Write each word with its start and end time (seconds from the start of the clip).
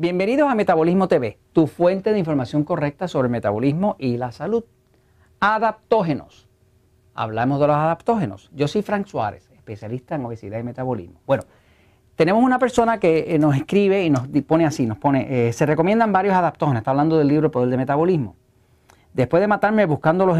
Bienvenidos 0.00 0.50
a 0.50 0.54
Metabolismo 0.54 1.08
TV, 1.08 1.38
tu 1.52 1.66
fuente 1.66 2.14
de 2.14 2.18
información 2.18 2.64
correcta 2.64 3.06
sobre 3.06 3.26
el 3.26 3.32
metabolismo 3.32 3.96
y 3.98 4.16
la 4.16 4.32
salud. 4.32 4.64
Adaptógenos. 5.40 6.48
Hablamos 7.12 7.60
de 7.60 7.66
los 7.66 7.76
adaptógenos. 7.76 8.48
Yo 8.54 8.66
soy 8.66 8.80
Frank 8.80 9.08
Suárez, 9.08 9.50
especialista 9.54 10.14
en 10.14 10.24
obesidad 10.24 10.58
y 10.58 10.62
metabolismo. 10.62 11.20
Bueno, 11.26 11.42
tenemos 12.16 12.42
una 12.42 12.58
persona 12.58 12.98
que 12.98 13.34
eh, 13.34 13.38
nos 13.38 13.54
escribe 13.54 14.02
y 14.02 14.08
nos 14.08 14.26
pone 14.48 14.64
así, 14.64 14.86
nos 14.86 14.96
pone, 14.96 15.48
eh, 15.48 15.52
se 15.52 15.66
recomiendan 15.66 16.14
varios 16.14 16.34
adaptógenos, 16.34 16.80
está 16.80 16.92
hablando 16.92 17.18
del 17.18 17.28
libro 17.28 17.48
El 17.48 17.50
Poder 17.50 17.68
del 17.68 17.78
Metabolismo. 17.78 18.36
Después 19.12 19.42
de 19.42 19.48
matarme, 19.48 19.84
buscándolos, 19.84 20.38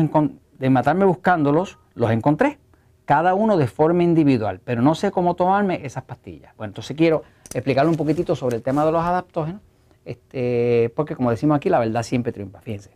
de 0.58 0.70
matarme 0.70 1.04
buscándolos, 1.04 1.78
los 1.92 2.10
encontré, 2.12 2.58
cada 3.04 3.34
uno 3.34 3.58
de 3.58 3.66
forma 3.66 4.04
individual, 4.04 4.62
pero 4.64 4.80
no 4.80 4.95
sé 4.95 5.10
cómo 5.10 5.34
tomarme 5.34 5.84
esas 5.84 6.04
pastillas. 6.04 6.56
Bueno, 6.56 6.70
entonces 6.70 6.96
quiero 6.96 7.24
explicarle 7.52 7.90
un 7.90 7.96
poquitito 7.96 8.36
sobre 8.36 8.56
el 8.56 8.62
tema 8.62 8.84
de 8.84 8.92
los 8.92 9.02
adaptógenos, 9.02 9.60
este, 10.04 10.92
porque 10.95 11.16
como 11.16 11.30
decimos 11.30 11.56
aquí, 11.56 11.68
la 11.68 11.78
verdad 11.78 12.02
siempre 12.02 12.32
triunfa, 12.32 12.60
fíjense. 12.60 12.90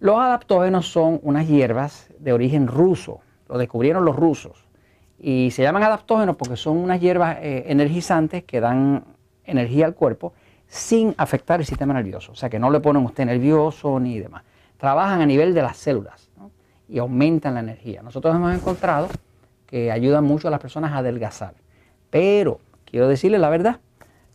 Los 0.00 0.18
adaptógenos 0.18 0.90
son 0.90 1.18
unas 1.22 1.48
hierbas 1.48 2.10
de 2.18 2.32
origen 2.32 2.66
ruso, 2.66 3.20
lo 3.48 3.58
descubrieron 3.58 4.04
los 4.04 4.14
rusos, 4.14 4.64
y 5.18 5.50
se 5.50 5.62
llaman 5.62 5.82
adaptógenos 5.82 6.36
porque 6.36 6.56
son 6.56 6.76
unas 6.76 7.00
hierbas 7.00 7.38
eh, 7.40 7.64
energizantes 7.66 8.44
que 8.44 8.60
dan 8.60 9.04
energía 9.44 9.86
al 9.86 9.94
cuerpo 9.94 10.34
sin 10.68 11.14
afectar 11.16 11.60
el 11.60 11.66
sistema 11.66 11.94
nervioso, 11.94 12.32
o 12.32 12.34
sea 12.36 12.48
que 12.48 12.58
no 12.58 12.70
le 12.70 12.80
ponen 12.80 13.04
usted 13.04 13.24
nervioso 13.24 13.98
ni 13.98 14.18
demás. 14.18 14.44
Trabajan 14.76 15.20
a 15.20 15.26
nivel 15.26 15.54
de 15.54 15.62
las 15.62 15.76
células 15.76 16.30
y 16.88 16.98
aumentan 16.98 17.54
la 17.54 17.60
energía. 17.60 18.02
Nosotros 18.02 18.34
hemos 18.34 18.54
encontrado 18.54 19.08
que 19.66 19.90
ayudan 19.90 20.24
mucho 20.24 20.48
a 20.48 20.50
las 20.50 20.60
personas 20.60 20.92
a 20.92 20.98
adelgazar. 20.98 21.54
Pero 22.10 22.60
quiero 22.84 23.08
decirle 23.08 23.38
la 23.38 23.50
verdad, 23.50 23.80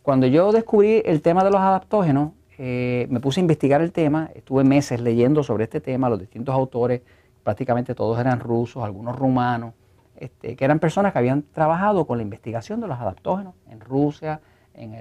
cuando 0.02 0.26
yo 0.26 0.52
descubrí 0.52 1.02
el 1.04 1.22
tema 1.22 1.44
de 1.44 1.50
los 1.50 1.60
adaptógenos, 1.60 2.32
eh, 2.58 3.06
me 3.10 3.20
puse 3.20 3.40
a 3.40 3.42
investigar 3.42 3.80
el 3.80 3.90
tema, 3.90 4.30
estuve 4.34 4.62
meses 4.62 5.00
leyendo 5.00 5.42
sobre 5.42 5.64
este 5.64 5.80
tema, 5.80 6.08
los 6.08 6.20
distintos 6.20 6.54
autores, 6.54 7.02
prácticamente 7.42 7.94
todos 7.94 8.18
eran 8.18 8.40
rusos, 8.40 8.84
algunos 8.84 9.16
rumanos, 9.16 9.74
este, 10.16 10.54
que 10.54 10.64
eran 10.64 10.78
personas 10.78 11.12
que 11.12 11.18
habían 11.18 11.42
trabajado 11.42 12.06
con 12.06 12.18
la 12.18 12.22
investigación 12.22 12.80
de 12.80 12.86
los 12.86 12.98
adaptógenos 12.98 13.54
en 13.68 13.80
Rusia, 13.80 14.40
en, 14.74 14.92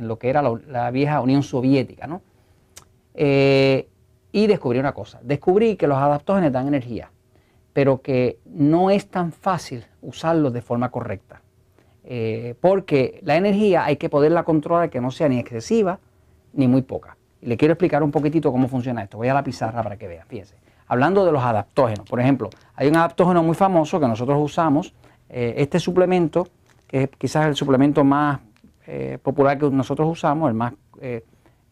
lo 0.00 0.18
que 0.18 0.28
era 0.28 0.42
la, 0.42 0.90
vieja 0.90 1.20
Unión 1.20 1.42
Soviética. 1.42 2.06
¿no? 2.06 2.20
Eh, 3.14 3.88
y 4.32 4.46
descubrí 4.48 4.78
una 4.80 4.92
cosa, 4.92 5.20
descubrí 5.22 5.76
que 5.76 5.86
los 5.86 5.98
adaptógenos 5.98 6.50
dan 6.50 6.66
energía, 6.66 7.10
pero 7.72 8.02
que 8.02 8.40
no 8.44 8.90
es 8.90 9.08
tan 9.08 9.30
fácil 9.30 9.84
usarlos 10.02 10.52
de 10.52 10.60
forma 10.60 10.90
correcta. 10.90 11.40
Eh, 12.06 12.54
porque 12.60 13.20
la 13.22 13.36
energía 13.36 13.86
hay 13.86 13.96
que 13.96 14.10
poderla 14.10 14.42
controlar 14.42 14.90
que 14.90 15.00
no 15.00 15.10
sea 15.10 15.28
ni 15.28 15.38
excesiva 15.38 15.98
ni 16.52 16.68
muy 16.68 16.82
poca. 16.82 17.16
Y 17.40 17.46
le 17.46 17.56
quiero 17.56 17.72
explicar 17.72 18.02
un 18.02 18.10
poquitito 18.10 18.52
cómo 18.52 18.68
funciona 18.68 19.02
esto. 19.02 19.16
Voy 19.16 19.28
a 19.28 19.34
la 19.34 19.42
pizarra 19.42 19.82
para 19.82 19.96
que 19.96 20.06
vean, 20.06 20.26
fíjense. 20.28 20.56
Hablando 20.86 21.24
de 21.24 21.32
los 21.32 21.42
adaptógenos, 21.42 22.08
por 22.08 22.20
ejemplo, 22.20 22.50
hay 22.74 22.88
un 22.88 22.96
adaptógeno 22.96 23.42
muy 23.42 23.54
famoso 23.54 23.98
que 23.98 24.06
nosotros 24.06 24.38
usamos. 24.40 24.94
Eh, 25.30 25.54
este 25.56 25.80
suplemento, 25.80 26.46
que 26.86 27.04
es 27.04 27.08
quizás 27.16 27.46
el 27.46 27.56
suplemento 27.56 28.04
más 28.04 28.40
eh, 28.86 29.18
popular 29.22 29.58
que 29.58 29.70
nosotros 29.70 30.06
usamos, 30.10 30.48
el 30.48 30.54
más 30.54 30.74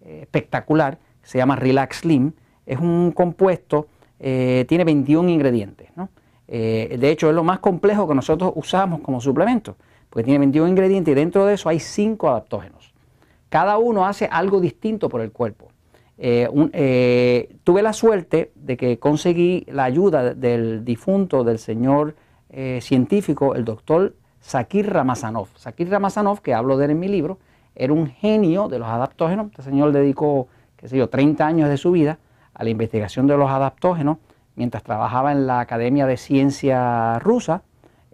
espectacular, 0.00 0.98
se 1.22 1.38
llama 1.38 1.56
Relax 1.56 1.98
Slim. 1.98 2.32
Es 2.66 2.78
un 2.78 3.12
compuesto, 3.12 3.86
tiene 4.18 4.84
21 4.84 5.28
ingredientes. 5.28 5.90
de 6.48 7.10
hecho, 7.10 7.28
es 7.28 7.34
lo 7.34 7.44
más 7.44 7.60
complejo 7.60 8.08
que 8.08 8.14
nosotros 8.14 8.52
usamos 8.56 9.00
como 9.00 9.20
suplemento 9.20 9.76
porque 10.12 10.24
tiene 10.24 10.40
21 10.40 10.68
ingredientes 10.68 11.12
y 11.12 11.14
dentro 11.14 11.46
de 11.46 11.54
eso 11.54 11.70
hay 11.70 11.80
5 11.80 12.28
adaptógenos. 12.28 12.92
Cada 13.48 13.78
uno 13.78 14.04
hace 14.04 14.28
algo 14.30 14.60
distinto 14.60 15.08
por 15.08 15.22
el 15.22 15.32
cuerpo. 15.32 15.68
Eh, 16.18 16.50
eh, 16.74 17.56
tuve 17.64 17.80
la 17.80 17.94
suerte 17.94 18.52
de 18.54 18.76
que 18.76 18.98
conseguí 18.98 19.64
la 19.70 19.84
ayuda 19.84 20.34
del 20.34 20.84
difunto, 20.84 21.44
del 21.44 21.58
señor 21.58 22.14
eh, 22.50 22.80
científico, 22.82 23.54
el 23.54 23.64
doctor 23.64 24.14
Sakir 24.40 24.92
Ramazanov. 24.92 25.48
Sakir 25.56 25.88
Ramazanov, 25.88 26.42
que 26.42 26.52
hablo 26.52 26.76
de 26.76 26.84
él 26.84 26.90
en 26.90 27.00
mi 27.00 27.08
libro, 27.08 27.38
era 27.74 27.94
un 27.94 28.06
genio 28.06 28.68
de 28.68 28.78
los 28.78 28.88
adaptógenos. 28.88 29.46
Este 29.46 29.62
señor 29.62 29.92
dedicó, 29.92 30.48
qué 30.76 30.88
sé 30.88 30.98
yo, 30.98 31.08
30 31.08 31.46
años 31.46 31.70
de 31.70 31.78
su 31.78 31.90
vida 31.90 32.18
a 32.52 32.64
la 32.64 32.68
investigación 32.68 33.26
de 33.26 33.38
los 33.38 33.50
adaptógenos 33.50 34.18
mientras 34.56 34.82
trabajaba 34.82 35.32
en 35.32 35.46
la 35.46 35.60
Academia 35.60 36.06
de 36.06 36.18
Ciencia 36.18 37.18
rusa 37.18 37.62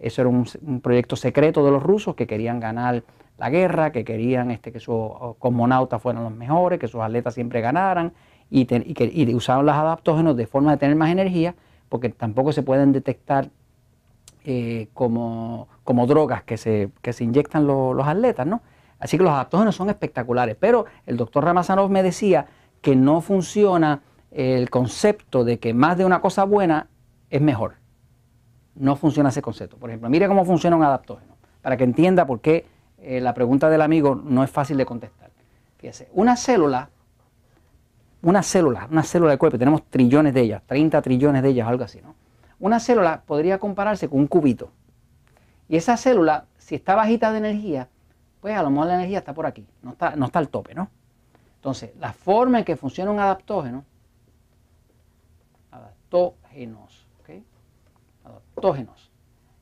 eso 0.01 0.21
era 0.21 0.29
un, 0.29 0.81
proyecto 0.81 1.15
secreto 1.15 1.63
de 1.65 1.71
los 1.71 1.83
rusos 1.83 2.15
que 2.15 2.27
querían 2.27 2.59
ganar 2.59 3.03
la 3.37 3.49
guerra, 3.49 3.91
que 3.91 4.03
querían 4.03 4.51
este, 4.51 4.71
que 4.71 4.79
sus 4.79 5.11
cosmonautas 5.39 6.01
fueran 6.01 6.23
los 6.23 6.33
mejores, 6.33 6.79
que 6.79 6.87
sus 6.87 7.01
atletas 7.01 7.33
siempre 7.33 7.61
ganaran 7.61 8.13
y, 8.49 8.65
que, 8.65 9.31
usaban 9.33 9.65
los 9.65 9.75
adaptógenos 9.75 10.35
de 10.35 10.45
forma 10.47 10.71
de 10.71 10.77
tener 10.77 10.95
más 10.95 11.09
energía, 11.09 11.55
porque 11.87 12.09
tampoco 12.09 12.51
se 12.51 12.63
pueden 12.63 12.91
detectar 12.91 13.49
eh, 14.43 14.87
como, 14.93 15.67
drogas 16.07 16.43
que 16.43 16.57
se, 16.57 16.89
se 17.03 17.23
inyectan 17.23 17.67
los 17.67 18.07
atletas, 18.07 18.45
¿no? 18.45 18.61
Así 18.99 19.17
que 19.17 19.23
los 19.23 19.31
adaptógenos 19.31 19.75
son 19.75 19.89
espectaculares, 19.89 20.57
pero 20.59 20.85
el 21.05 21.15
doctor 21.15 21.45
Ramazanov 21.45 21.89
me 21.89 22.03
decía 22.03 22.47
que 22.81 22.95
no 22.95 23.21
funciona 23.21 24.01
el 24.31 24.69
concepto 24.69 25.45
de 25.45 25.59
que 25.59 25.73
más 25.73 25.97
de 25.97 26.05
una 26.05 26.19
cosa 26.19 26.43
buena 26.43 26.87
es 27.29 27.41
mejor 27.41 27.75
no 28.79 28.95
funciona 28.95 29.29
ese 29.29 29.41
concepto. 29.41 29.77
Por 29.77 29.89
ejemplo, 29.89 30.09
mire 30.09 30.27
cómo 30.27 30.43
funciona 30.45 30.75
un 30.75 30.83
adaptógeno, 30.83 31.35
para 31.61 31.77
que 31.77 31.83
entienda 31.83 32.25
por 32.25 32.39
qué 32.39 32.65
eh, 32.97 33.21
la 33.21 33.33
pregunta 33.33 33.69
del 33.69 33.81
amigo 33.81 34.15
no 34.15 34.43
es 34.43 34.49
fácil 34.49 34.77
de 34.77 34.85
contestar. 34.85 35.29
Fíjese, 35.77 36.09
una 36.13 36.35
célula, 36.35 36.89
una 38.21 38.41
célula, 38.41 38.87
una 38.89 39.03
célula 39.03 39.31
del 39.31 39.39
cuerpo, 39.39 39.59
tenemos 39.59 39.83
trillones 39.83 40.33
de 40.33 40.41
ellas, 40.41 40.63
30 40.65 41.01
trillones 41.01 41.43
de 41.43 41.49
ellas, 41.49 41.67
algo 41.67 41.83
así, 41.83 42.01
¿no? 42.01 42.15
Una 42.59 42.79
célula 42.79 43.21
podría 43.25 43.59
compararse 43.59 44.09
con 44.09 44.19
un 44.19 44.27
cubito. 44.27 44.71
Y 45.69 45.77
esa 45.77 45.95
célula, 45.95 46.45
si 46.57 46.75
está 46.75 46.95
bajita 46.95 47.31
de 47.31 47.37
energía, 47.37 47.87
pues 48.41 48.57
a 48.57 48.63
lo 48.63 48.69
mejor 48.69 48.87
la 48.87 48.95
energía 48.95 49.19
está 49.19 49.33
por 49.33 49.45
aquí, 49.45 49.65
no 49.81 49.91
está, 49.91 50.15
no 50.15 50.25
está 50.25 50.39
al 50.39 50.49
tope, 50.49 50.73
¿no? 50.73 50.89
Entonces, 51.55 51.91
la 51.99 52.13
forma 52.13 52.59
en 52.59 52.65
que 52.65 52.75
funciona 52.77 53.11
un 53.11 53.19
adaptógeno, 53.19 53.83
adaptógenos, 55.71 57.08
adaptógenos, 58.31 59.11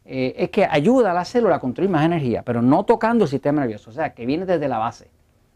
eh, 0.05 0.35
es 0.37 0.49
que 0.49 0.65
ayuda 0.65 1.11
a 1.11 1.13
la 1.13 1.25
célula 1.25 1.57
a 1.57 1.59
construir 1.59 1.89
más 1.89 2.05
energía, 2.05 2.41
pero 2.43 2.61
no 2.61 2.85
tocando 2.85 3.25
el 3.25 3.29
sistema 3.29 3.61
nervioso, 3.61 3.89
o 3.89 3.93
sea, 3.93 4.13
que 4.13 4.25
viene 4.25 4.45
desde 4.45 4.67
la 4.67 4.77
base. 4.77 5.09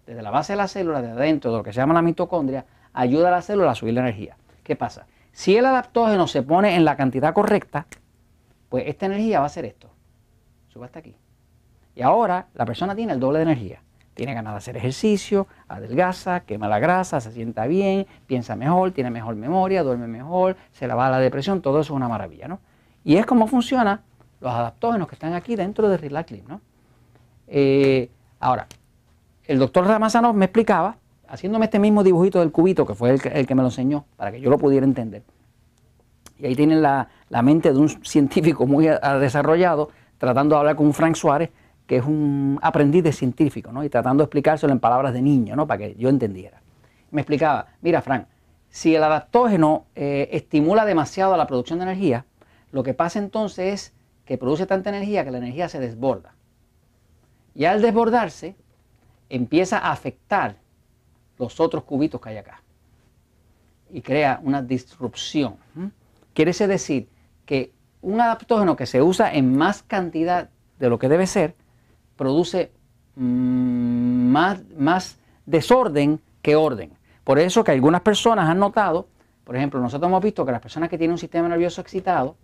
Desde 0.06 0.22
la 0.22 0.32
base 0.32 0.54
de 0.54 0.58
la 0.58 0.68
célula, 0.68 1.02
desde 1.02 1.14
adentro, 1.14 1.52
de 1.52 1.58
lo 1.58 1.64
que 1.64 1.72
se 1.72 1.78
llama 1.78 1.94
la 1.94 2.02
mitocondria, 2.02 2.66
ayuda 2.92 3.30
a 3.30 3.32
la 3.32 3.42
célula 3.42 3.72
a 3.72 3.76
subir 3.76 3.94
la 3.94 4.02
energía. 4.02 4.36
¿Qué 4.64 4.76
pasa? 4.76 5.06
Si 5.32 5.56
el 5.56 5.66
adaptógeno 5.66 6.28
se 6.28 6.44
pone 6.44 6.76
en 6.76 6.84
la 6.84 6.98
cantidad 6.98 7.34
correcta, 7.34 7.88
pues 8.68 8.86
esta 8.88 9.06
energía 9.06 9.40
va 9.40 9.46
a 9.46 9.50
ser 9.50 9.66
esto. 9.66 9.90
Sube 10.68 10.86
hasta 10.86 11.00
aquí. 11.00 11.16
Y 11.96 12.02
ahora 12.02 12.48
la 12.54 12.66
persona 12.66 12.96
tiene 12.96 13.14
el 13.14 13.20
doble 13.20 13.40
de 13.40 13.44
energía. 13.44 13.82
Tiene 14.14 14.34
ganas 14.34 14.54
de 14.54 14.58
hacer 14.58 14.78
ejercicio, 14.78 15.48
adelgaza, 15.70 16.42
quema 16.42 16.68
la 16.68 16.80
grasa, 16.80 17.22
se 17.22 17.32
sienta 17.32 17.66
bien, 17.68 18.06
piensa 18.28 18.58
mejor, 18.58 18.92
tiene 18.92 19.10
mejor 19.10 19.36
memoria, 19.36 19.84
duerme 19.84 20.08
mejor, 20.08 20.58
se 20.74 20.88
la 20.88 20.96
va 20.96 21.10
la 21.10 21.20
depresión, 21.20 21.62
todo 21.62 21.80
eso 21.80 21.94
es 21.94 21.96
una 21.96 22.10
maravilla, 22.10 22.50
¿no? 22.50 22.60
Y 23.04 23.18
es 23.18 23.26
como 23.26 23.48
funcionan 23.48 24.02
los 24.40 24.52
adaptógenos 24.52 25.08
que 25.08 25.16
están 25.16 25.34
aquí 25.34 25.56
dentro 25.56 25.90
de 25.90 25.98
Relaxlim. 25.98 26.44
¿no? 26.48 26.62
Eh, 27.48 28.10
ahora, 28.40 28.68
el 29.46 29.60
doctor 29.60 29.86
Ramazanov 29.86 30.36
me 30.36 30.46
explicaba, 30.46 30.98
haciéndome 31.28 31.66
este 31.66 31.80
mismo 31.80 32.04
dibujito 32.04 32.40
del 32.40 32.52
cubito, 32.52 32.86
que 32.86 32.96
fue 32.96 33.12
el 33.12 33.48
que, 33.48 33.56
me 33.56 33.62
lo 33.62 33.70
enseñó, 33.70 34.06
para 34.18 34.32
que 34.32 34.42
yo 34.42 34.50
lo 34.50 34.58
pudiera 34.58 34.86
entender. 34.86 35.24
Y 36.38 36.48
ahí 36.48 36.56
tienen 36.56 36.82
la, 36.82 37.08
mente 37.44 37.72
de 37.72 37.78
un 37.78 37.90
científico 38.04 38.66
muy 38.66 38.88
desarrollado, 39.20 39.90
tratando 40.18 40.56
de 40.56 40.60
hablar 40.60 40.76
con 40.76 40.94
Frank 40.94 41.16
Suárez, 41.16 41.52
que 41.86 41.98
es 41.98 42.06
un 42.06 42.58
aprendiz 42.62 43.04
de 43.04 43.12
científico, 43.12 43.72
¿no? 43.72 43.84
y 43.84 43.90
tratando 43.90 44.24
de 44.24 44.26
explicárselo 44.26 44.72
en 44.72 44.80
palabras 44.80 45.14
de 45.14 45.22
niño, 45.22 45.56
¿no? 45.56 45.68
para 45.68 45.80
que 45.80 45.96
yo 45.96 46.10
entendiera. 46.10 46.62
Me 47.12 47.22
explicaba, 47.22 47.68
mira 47.82 48.02
Frank, 48.02 48.26
si 48.70 48.96
el 48.96 49.04
adaptógeno 49.04 49.86
eh, 49.96 50.30
estimula 50.32 50.86
demasiado 50.86 51.36
la 51.36 51.46
producción 51.46 51.80
de 51.80 51.84
energía, 51.84 52.26
lo 52.72 52.84
que 52.84 52.94
pasa 52.94 53.20
entonces 53.20 53.74
es 53.74 53.94
que 54.26 54.38
produce 54.38 54.66
tanta 54.66 54.90
energía 54.90 55.24
que 55.24 55.32
la 55.32 55.40
energía 55.40 55.70
se 55.70 55.80
desborda. 55.80 56.36
Y 57.54 57.66
al 57.66 57.82
desbordarse, 57.82 58.56
empieza 59.30 59.78
a 59.78 59.92
afectar 59.92 60.58
los 61.38 61.60
otros 61.60 61.84
cubitos 61.84 62.22
que 62.22 62.30
hay 62.30 62.38
acá. 62.38 62.62
Y 63.90 64.02
crea 64.02 64.40
una 64.44 64.62
disrupción. 64.62 65.58
Quiere 66.34 66.54
decir 66.54 67.10
que 67.46 67.74
un 68.02 68.22
adaptógeno 68.22 68.76
que 68.76 68.86
se 68.86 69.02
usa 69.02 69.34
en 69.34 69.58
más 69.58 69.84
cantidad 69.84 70.50
de 70.80 70.90
lo 70.90 70.98
que 70.98 71.10
debe 71.10 71.28
ser, 71.28 71.56
produce 72.16 72.72
mm, 73.16 74.32
más, 74.32 74.64
más 74.78 75.20
desorden 75.46 76.20
que 76.42 76.56
orden. 76.56 76.92
Por 77.24 77.40
eso 77.40 77.64
que 77.64 77.72
algunas 77.72 78.02
personas 78.02 78.50
han 78.50 78.60
notado 78.60 79.08
por 79.52 79.58
ejemplo, 79.58 79.82
nosotros 79.82 80.08
hemos 80.08 80.24
visto 80.24 80.46
que 80.46 80.54
las 80.54 80.62
personas 80.62 80.88
que 80.88 80.98
tienen 80.98 81.12
un 81.12 81.18
sistema 81.18 81.50
nervioso 81.50 81.82
excitado, 81.82 82.38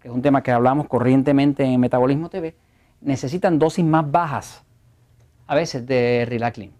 que 0.00 0.08
es 0.08 0.12
un 0.12 0.20
tema 0.20 0.42
que 0.42 0.50
hablamos 0.50 0.88
corrientemente 0.88 1.62
en 1.62 1.78
Metabolismo 1.78 2.28
TV, 2.28 2.56
necesitan 3.02 3.56
dosis 3.56 3.84
más 3.84 4.10
bajas 4.10 4.64
a 5.46 5.54
veces 5.54 5.86
de 5.86 6.26
Relaclin, 6.28 6.72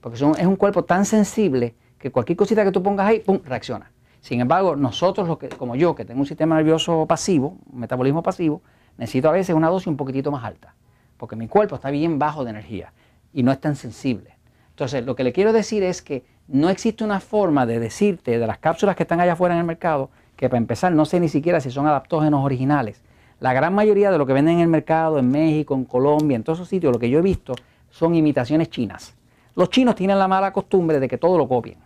porque 0.00 0.14
es 0.14 0.46
un 0.46 0.54
cuerpo 0.54 0.84
tan 0.84 1.04
sensible 1.04 1.74
que 1.98 2.12
cualquier 2.12 2.36
cosita 2.36 2.62
que 2.62 2.70
tú 2.70 2.84
pongas 2.84 3.08
ahí, 3.08 3.18
¡pum!, 3.18 3.40
reacciona. 3.44 3.90
Sin 4.20 4.40
embargo, 4.40 4.76
nosotros, 4.76 5.36
como 5.58 5.74
yo, 5.74 5.96
que 5.96 6.04
tengo 6.04 6.20
un 6.20 6.26
sistema 6.26 6.54
nervioso 6.54 7.04
pasivo, 7.08 7.58
un 7.72 7.80
metabolismo 7.80 8.22
pasivo, 8.22 8.62
necesito 8.96 9.28
a 9.28 9.32
veces 9.32 9.56
una 9.56 9.68
dosis 9.68 9.88
un 9.88 9.96
poquitito 9.96 10.30
más 10.30 10.44
alta, 10.44 10.76
porque 11.16 11.34
mi 11.34 11.48
cuerpo 11.48 11.74
está 11.74 11.90
bien 11.90 12.20
bajo 12.20 12.44
de 12.44 12.50
energía 12.50 12.92
y 13.32 13.42
no 13.42 13.50
es 13.50 13.60
tan 13.60 13.74
sensible. 13.74 14.36
Entonces, 14.70 15.04
lo 15.04 15.16
que 15.16 15.24
le 15.24 15.32
quiero 15.32 15.52
decir 15.52 15.82
es 15.82 16.00
que 16.00 16.24
no 16.52 16.68
existe 16.68 17.02
una 17.02 17.18
forma 17.18 17.64
de 17.64 17.80
decirte 17.80 18.38
de 18.38 18.46
las 18.46 18.58
cápsulas 18.58 18.94
que 18.94 19.04
están 19.04 19.20
allá 19.20 19.32
afuera 19.32 19.54
en 19.54 19.60
el 19.60 19.66
mercado, 19.66 20.10
que 20.36 20.50
para 20.50 20.58
empezar 20.58 20.92
no 20.92 21.06
sé 21.06 21.18
ni 21.18 21.30
siquiera 21.30 21.62
si 21.62 21.70
son 21.70 21.86
adaptógenos 21.86 22.44
originales. 22.44 23.02
La 23.40 23.54
gran 23.54 23.74
mayoría 23.74 24.10
de 24.10 24.18
lo 24.18 24.26
que 24.26 24.34
venden 24.34 24.56
en 24.56 24.60
el 24.60 24.68
mercado, 24.68 25.18
en 25.18 25.30
México, 25.30 25.74
en 25.74 25.86
Colombia, 25.86 26.36
en 26.36 26.44
todos 26.44 26.58
esos 26.58 26.68
sitios, 26.68 26.92
lo 26.92 26.98
que 26.98 27.08
yo 27.08 27.18
he 27.18 27.22
visto 27.22 27.54
son 27.90 28.14
imitaciones 28.14 28.68
chinas. 28.68 29.14
Los 29.54 29.70
chinos 29.70 29.94
tienen 29.94 30.18
la 30.18 30.28
mala 30.28 30.52
costumbre 30.52 31.00
de 31.00 31.08
que 31.08 31.16
todo 31.16 31.38
lo 31.38 31.48
copien. 31.48 31.78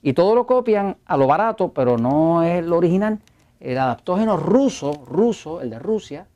Y 0.00 0.14
todo 0.14 0.34
lo 0.34 0.46
copian 0.46 0.96
a 1.04 1.16
lo 1.18 1.26
barato, 1.26 1.68
pero 1.68 1.98
no 1.98 2.42
es 2.42 2.64
lo 2.64 2.78
original. 2.78 3.18
El 3.60 3.76
adaptógeno 3.76 4.38
ruso, 4.38 5.04
ruso, 5.06 5.60
el 5.60 5.68
de 5.68 5.78
Rusia, 5.78 6.26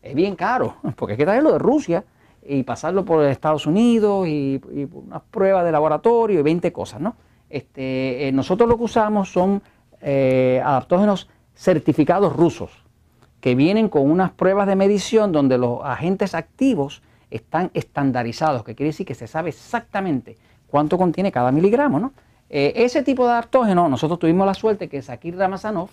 es 0.00 0.14
bien 0.14 0.36
caro, 0.36 0.76
porque 0.96 1.14
hay 1.14 1.18
que 1.18 1.24
traerlo 1.24 1.52
de 1.52 1.58
Rusia 1.58 2.04
y 2.48 2.62
pasarlo 2.62 3.04
por 3.04 3.24
Estados 3.24 3.66
Unidos 3.66 4.26
y, 4.26 4.60
unas 4.92 5.22
pruebas 5.30 5.64
de 5.64 5.72
laboratorio 5.72 6.40
y 6.40 6.42
20 6.42 6.72
cosas, 6.72 7.00
¿no? 7.00 7.16
Este, 7.50 8.28
eh, 8.28 8.32
nosotros 8.32 8.68
lo 8.68 8.76
que 8.76 8.84
usamos 8.84 9.30
son 9.30 9.62
eh, 10.00 10.60
adaptógenos 10.64 11.28
certificados 11.54 12.34
rusos, 12.34 12.70
que 13.40 13.54
vienen 13.54 13.88
con 13.88 14.10
unas 14.10 14.30
pruebas 14.30 14.66
de 14.66 14.76
medición 14.76 15.32
donde 15.32 15.58
los 15.58 15.80
agentes 15.84 16.34
activos 16.34 17.02
están 17.30 17.70
estandarizados, 17.74 18.64
que 18.64 18.74
quiere 18.74 18.88
decir 18.88 19.06
que 19.06 19.14
se 19.14 19.26
sabe 19.26 19.50
exactamente 19.50 20.36
cuánto 20.68 20.96
contiene 20.98 21.30
cada 21.30 21.52
miligramo, 21.52 22.00
¿no? 22.00 22.12
Eh, 22.50 22.72
ese 22.76 23.02
tipo 23.02 23.26
de 23.26 23.32
adaptógeno, 23.32 23.88
nosotros 23.88 24.18
tuvimos 24.18 24.46
la 24.46 24.54
suerte 24.54 24.88
que 24.88 25.02
Sakir 25.02 25.36
Ramazanov, 25.36 25.90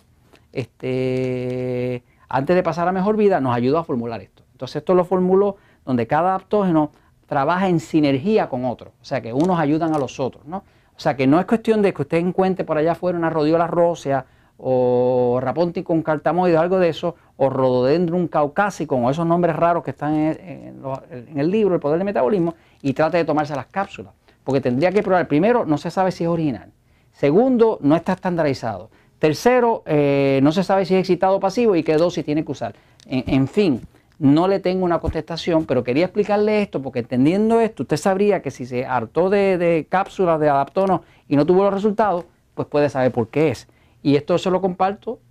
este, 0.53 2.03
antes 2.29 2.55
de 2.55 2.63
pasar 2.63 2.87
a 2.87 2.93
mejor 2.93 3.17
vida, 3.17 3.41
nos 3.41 3.53
ayudó 3.53 3.77
a 3.77 3.83
formular 3.83 4.21
esto. 4.21 4.43
Entonces 4.53 4.77
esto 4.77 4.95
lo 4.95 5.03
formuló 5.03 5.57
donde 5.85 6.07
cada 6.07 6.29
adaptógeno 6.29 6.91
trabaja 7.27 7.69
en 7.69 7.79
sinergia 7.79 8.49
con 8.49 8.65
otro, 8.65 8.91
o 9.01 9.05
sea 9.05 9.21
que 9.21 9.33
unos 9.33 9.59
ayudan 9.59 9.93
a 9.93 9.99
los 9.99 10.19
otros, 10.19 10.45
¿no? 10.45 10.57
O 10.95 10.99
sea 10.99 11.15
que 11.15 11.27
no 11.27 11.39
es 11.39 11.45
cuestión 11.45 11.81
de 11.81 11.93
que 11.93 12.03
usted 12.03 12.17
encuentre 12.17 12.63
por 12.63 12.77
allá 12.77 12.93
afuera 12.93 13.17
una 13.17 13.29
rodiola 13.29 13.67
rósea 13.67 14.25
o 14.57 15.39
raponti 15.41 15.83
con 15.83 16.01
cartamoide 16.01 16.57
o 16.57 16.61
algo 16.61 16.79
de 16.79 16.87
eso, 16.87 17.15
o 17.35 17.49
rhododendron 17.49 18.29
caucásico, 18.29 18.95
o 18.95 19.09
esos 19.09 19.25
nombres 19.25 19.55
raros 19.55 19.83
que 19.83 19.91
están 19.91 20.13
en, 20.15 20.81
en 21.11 21.39
el 21.39 21.51
libro, 21.51 21.75
El 21.75 21.81
Poder 21.81 21.97
del 21.97 22.05
Metabolismo, 22.05 22.55
y 22.81 22.93
trate 22.93 23.17
de 23.17 23.25
tomarse 23.25 23.53
las 23.53 23.65
cápsulas 23.65 24.13
porque 24.45 24.61
tendría 24.61 24.91
que 24.91 25.03
probar, 25.03 25.27
primero, 25.27 25.65
no 25.65 25.77
se 25.77 25.91
sabe 25.91 26.11
si 26.11 26.23
es 26.23 26.29
original. 26.29 26.71
Segundo, 27.11 27.79
no 27.81 27.95
está 27.95 28.13
estandarizado. 28.13 28.89
Tercero, 29.17 29.81
eh, 29.87 30.39
no 30.43 30.51
se 30.51 30.63
sabe 30.63 30.85
si 30.85 30.93
es 30.93 30.99
excitado 30.99 31.37
o 31.37 31.39
pasivo 31.39 31.75
y 31.75 31.83
qué 31.83 31.95
dosis 31.95 32.23
tiene 32.23 32.45
que 32.45 32.51
usar. 32.51 32.75
En, 33.07 33.47
fin, 33.47 33.81
no 34.19 34.47
le 34.47 34.59
tengo 34.59 34.85
una 34.85 34.99
contestación, 34.99 35.65
pero 35.65 35.83
quería 35.83 36.05
explicarle 36.05 36.61
esto 36.61 36.81
porque 36.81 36.99
entendiendo 36.99 37.59
esto, 37.59 37.83
usted 37.83 37.97
sabría 37.97 38.41
que 38.41 38.51
si 38.51 38.65
se 38.65 38.85
hartó 38.85 39.29
de, 39.29 39.87
cápsulas 39.89 40.39
de 40.39 40.49
adaptono 40.49 41.03
y 41.27 41.35
no 41.35 41.45
tuvo 41.45 41.63
los 41.63 41.73
resultados, 41.73 42.25
pues 42.53 42.67
puede 42.67 42.89
saber 42.89 43.11
por 43.11 43.27
qué 43.27 43.49
es. 43.49 43.67
Y 44.01 44.15
esto 44.15 44.37
se 44.37 44.51
lo 44.51 44.61
comparto 44.61 45.19